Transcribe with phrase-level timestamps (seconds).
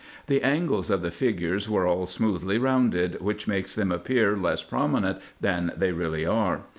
[0.25, 5.19] The angles of the figures were all smoothly rounded, which makes them appear less prominent
[5.39, 6.61] than they really are.